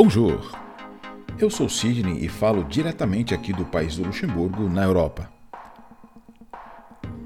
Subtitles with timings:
[0.00, 0.56] Bonjour!
[1.40, 5.28] Eu sou Sidney e falo diretamente aqui do país do Luxemburgo, na Europa.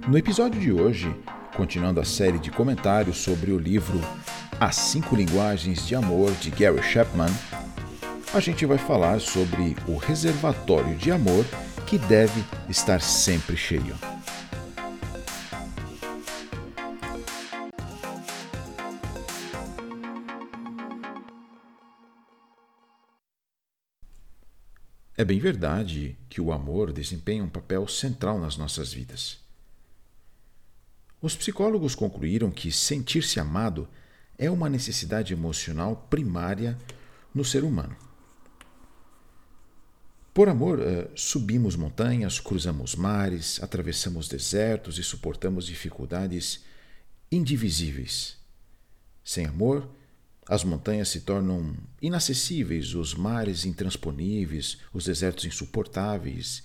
[0.09, 1.15] No episódio de hoje,
[1.55, 4.01] continuando a série de comentários sobre o livro
[4.59, 7.29] As Cinco Linguagens de Amor de Gary Chapman,
[8.33, 11.45] a gente vai falar sobre o reservatório de amor
[11.87, 14.12] que deve estar sempre cheio.
[25.17, 29.39] É bem verdade que o amor desempenha um papel central nas nossas vidas.
[31.21, 33.89] Os psicólogos concluíram que sentir-se amado
[34.39, 36.77] é uma necessidade emocional primária
[37.35, 37.97] no ser humano.
[40.35, 46.65] Por amor, eh, subimos montanhas, cruzamos mares, atravessamos desertos e suportamos dificuldades
[47.31, 48.39] indivisíveis.
[49.23, 49.89] Sem amor,
[50.53, 56.63] as montanhas se tornam inacessíveis, os mares intransponíveis, os desertos insuportáveis,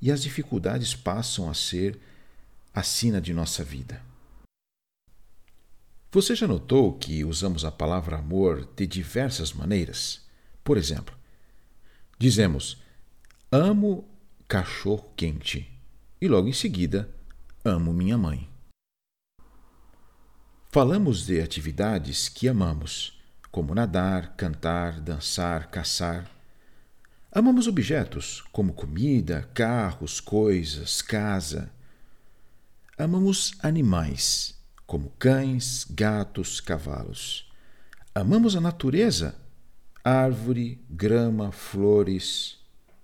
[0.00, 2.00] e as dificuldades passam a ser
[2.72, 4.00] a sina de nossa vida.
[6.10, 10.22] Você já notou que usamos a palavra amor de diversas maneiras?
[10.64, 11.14] Por exemplo,
[12.18, 12.80] dizemos
[13.52, 14.08] amo
[14.48, 15.70] cachorro quente
[16.18, 17.14] e logo em seguida
[17.62, 18.48] amo minha mãe.
[20.72, 23.15] Falamos de atividades que amamos
[23.56, 26.30] como nadar, cantar, dançar, caçar.
[27.32, 31.70] Amamos objetos, como comida, carros, coisas, casa.
[32.98, 37.50] Amamos animais, como cães, gatos, cavalos.
[38.14, 39.34] Amamos a natureza,
[40.04, 42.58] árvore, grama, flores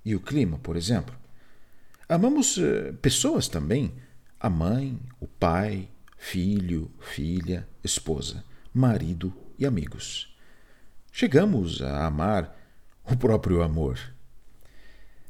[0.05, 1.17] e o clima, por exemplo.
[2.06, 3.95] Amamos uh, pessoas também,
[4.39, 10.30] a mãe, o pai, filho, filha, esposa, marido e amigos
[11.12, 12.58] chegamos a amar
[13.05, 13.98] o próprio amor.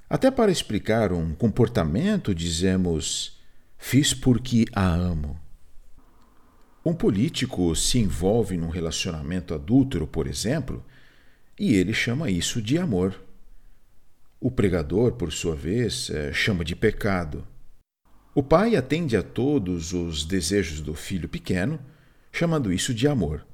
[0.09, 3.41] Até para explicar um comportamento, dizemos:
[3.77, 5.39] fiz porque a amo.
[6.85, 10.85] Um político se envolve num relacionamento adúltero, por exemplo,
[11.59, 13.21] e ele chama isso de amor.
[14.41, 17.47] O pregador, por sua vez, eh, chama de pecado.
[18.35, 21.79] O pai atende a todos os desejos do filho pequeno,
[22.33, 23.47] chamando isso de amor.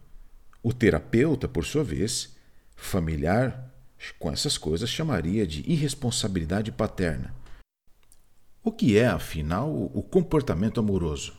[0.63, 2.37] O terapeuta, por sua vez,
[2.77, 3.73] familiar,
[4.19, 7.35] com essas coisas chamaria de irresponsabilidade paterna.
[8.63, 11.35] O que é, afinal, o comportamento amoroso?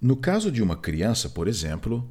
[0.00, 2.08] No caso de uma criança, por exemplo,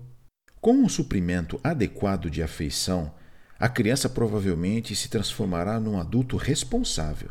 [0.62, 3.14] com um suprimento adequado de afeição,
[3.58, 7.30] a criança provavelmente se transformará num adulto responsável.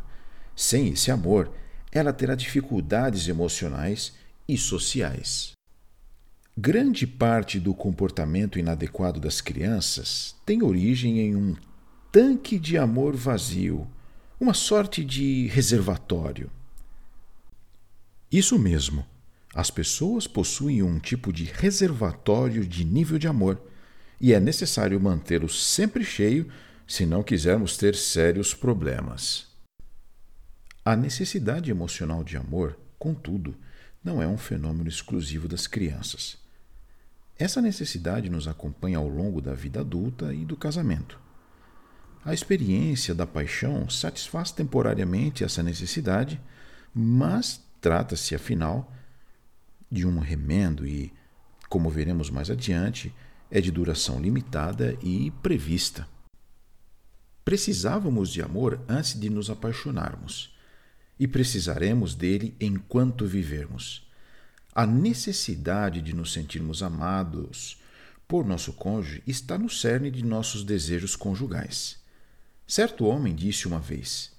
[0.55, 1.51] Sem esse amor,
[1.91, 4.13] ela terá dificuldades emocionais
[4.47, 5.53] e sociais.
[6.61, 11.55] Grande parte do comportamento inadequado das crianças tem origem em um
[12.11, 13.87] tanque de amor vazio,
[14.37, 16.51] uma sorte de reservatório.
[18.29, 19.05] Isso mesmo,
[19.55, 23.61] as pessoas possuem um tipo de reservatório de nível de amor
[24.19, 26.51] e é necessário mantê-lo sempre cheio
[26.85, 29.47] se não quisermos ter sérios problemas.
[30.83, 33.55] A necessidade emocional de amor, contudo,
[34.03, 36.48] não é um fenômeno exclusivo das crianças.
[37.39, 41.17] Essa necessidade nos acompanha ao longo da vida adulta e do casamento.
[42.25, 46.39] A experiência da paixão satisfaz temporariamente essa necessidade,
[46.93, 48.93] mas trata-se, afinal,
[49.89, 51.13] de um remendo e,
[51.69, 53.15] como veremos mais adiante,
[53.49, 56.05] é de duração limitada e prevista.
[57.45, 60.53] Precisávamos de amor antes de nos apaixonarmos,
[61.17, 64.08] e precisaremos dele enquanto vivermos.
[64.79, 67.81] A necessidade de nos sentirmos amados
[68.25, 71.99] por nosso cônjuge está no cerne de nossos desejos conjugais.
[72.65, 74.31] Certo homem disse uma vez: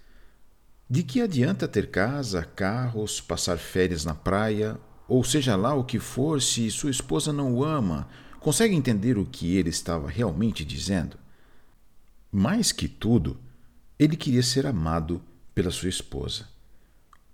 [0.89, 5.99] De que adianta ter casa, carros, passar férias na praia, ou seja lá o que
[5.99, 8.09] for, se sua esposa não o ama?
[8.41, 11.19] Consegue entender o que ele estava realmente dizendo?
[12.32, 13.38] Mais que tudo,
[13.99, 15.23] ele queria ser amado
[15.55, 16.49] pela sua esposa.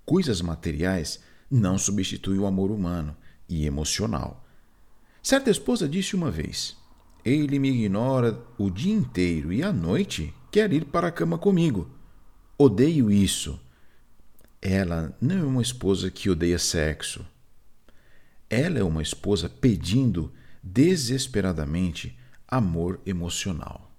[0.04, 1.20] Coisas materiais
[1.50, 3.16] não substitui o amor humano
[3.48, 4.44] e emocional.
[5.22, 6.76] Certa esposa disse uma vez:
[7.25, 11.90] Ele me ignora o dia inteiro e à noite quer ir para a cama comigo.
[12.58, 13.60] Odeio isso.
[14.60, 17.25] Ela não é uma esposa que odeia sexo.
[18.49, 20.32] Ela é uma esposa pedindo
[20.62, 22.19] desesperadamente
[22.49, 23.92] amor emocional.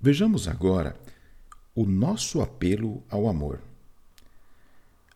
[0.00, 0.96] Vejamos agora
[1.74, 3.60] o nosso apelo ao amor.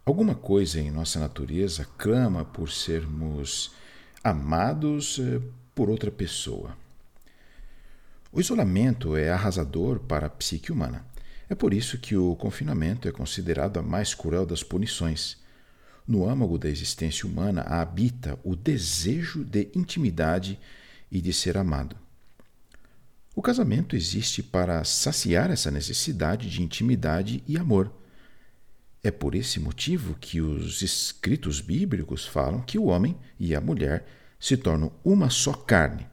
[0.09, 3.73] Alguma coisa em nossa natureza clama por sermos
[4.25, 5.39] amados eh,
[5.75, 6.75] por outra pessoa.
[8.33, 11.05] O isolamento é arrasador para a psique humana.
[11.47, 15.37] É por isso que o confinamento é considerado a mais cruel das punições.
[16.07, 20.59] No âmago da existência humana habita o desejo de intimidade
[21.13, 21.95] e de ser amado.
[23.37, 27.98] O casamento existe para saciar essa necessidade de intimidade e amor.
[29.09, 34.07] É por esse motivo que os escritos bíblicos falam que o homem e a mulher
[34.39, 36.07] se tornam uma só carne.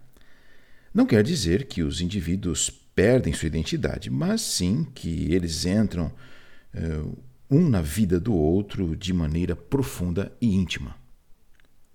[0.93, 6.09] Não quer dizer que os indivíduos perdem sua identidade, mas sim que eles entram
[6.73, 7.17] uh,
[7.51, 10.95] um na vida do outro de maneira profunda e íntima.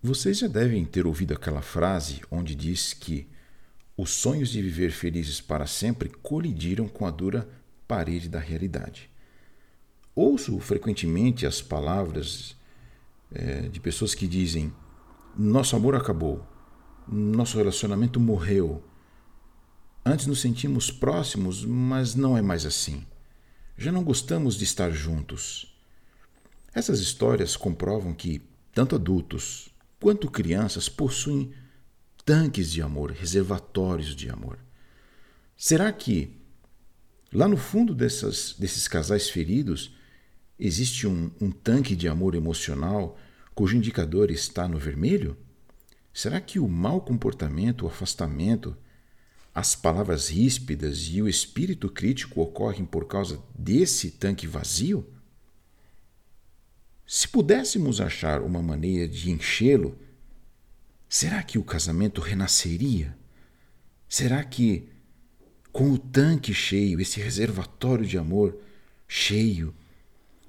[0.03, 3.27] Vocês já devem ter ouvido aquela frase onde diz que
[3.97, 7.49] os sonhos de viver felizes para sempre colidiram com a dura
[7.89, 9.10] parede da realidade.
[10.15, 12.57] Ouço frequentemente as palavras
[13.33, 14.73] é, de pessoas que dizem:
[15.37, 16.47] Nosso amor acabou,
[17.07, 18.83] nosso relacionamento morreu.
[20.05, 23.07] Antes nos sentimos próximos, mas não é mais assim.
[23.77, 25.75] Já não gostamos de estar juntos.
[26.75, 28.43] Essas histórias comprovam que
[28.73, 29.69] tanto adultos
[30.01, 31.53] quanto crianças possuem
[32.25, 34.59] tanques de amor, reservatórios de amor.
[35.57, 36.41] Será que
[37.33, 39.95] lá no fundo dessas, desses casais feridos
[40.61, 43.19] existe um, um tanque de amor emocional
[43.55, 45.37] cujo indicador está no vermelho?
[46.13, 48.77] Será que o mau comportamento, o afastamento,
[49.55, 55.07] as palavras ríspidas e o espírito crítico ocorrem por causa desse tanque vazio?
[57.07, 59.99] Se pudéssemos achar uma maneira de enchê-lo,
[61.09, 63.17] será que o casamento renasceria?
[64.09, 64.89] Será que,
[65.73, 68.57] com o tanque cheio, esse reservatório de amor
[69.09, 69.75] cheio,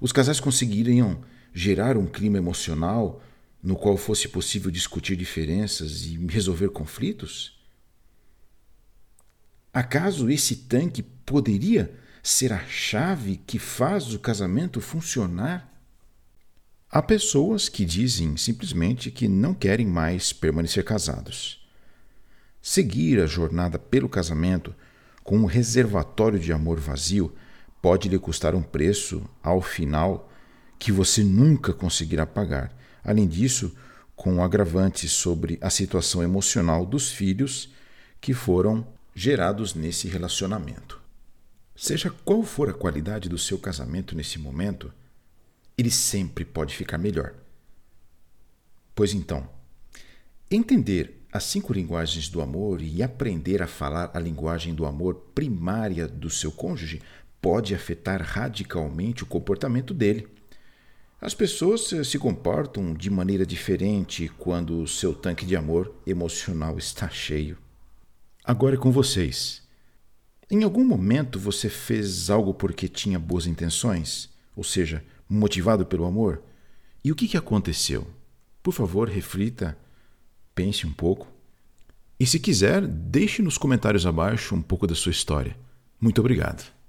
[0.02, 1.22] os casais conseguiriam
[1.54, 3.22] gerar um clima emocional
[3.62, 7.56] no qual fosse possível discutir diferenças e resolver conflitos?
[9.72, 15.72] Acaso esse tanque poderia ser a chave que faz o casamento funcionar?
[16.90, 21.64] Há pessoas que dizem simplesmente que não querem mais permanecer casados.
[22.60, 24.74] Seguir a jornada pelo casamento
[25.22, 27.32] com um reservatório de amor vazio
[27.82, 30.30] pode lhe custar um preço, ao final,
[30.78, 32.72] que você nunca conseguirá pagar.
[33.02, 33.74] Além disso,
[34.14, 37.70] com agravantes sobre a situação emocional dos filhos
[38.20, 41.02] que foram gerados nesse relacionamento.
[41.74, 44.92] Seja qual for a qualidade do seu casamento nesse momento,
[45.76, 47.34] ele sempre pode ficar melhor.
[48.94, 49.48] Pois então,
[50.48, 56.06] entender as cinco linguagens do amor e aprender a falar a linguagem do amor primária
[56.06, 57.00] do seu cônjuge
[57.42, 60.28] pode afetar radicalmente o comportamento dele.
[61.20, 67.08] As pessoas se comportam de maneira diferente quando o seu tanque de amor emocional está
[67.08, 67.58] cheio.
[68.44, 69.62] Agora é com vocês.
[70.50, 74.30] Em algum momento você fez algo porque tinha boas intenções?
[74.56, 76.42] Ou seja, motivado pelo amor?
[77.04, 78.06] E o que, que aconteceu?
[78.62, 79.76] Por favor, reflita,
[80.54, 81.26] pense um pouco.
[82.20, 85.56] E se quiser, deixe nos comentários abaixo um pouco da sua história.
[86.00, 86.81] Muito obrigado.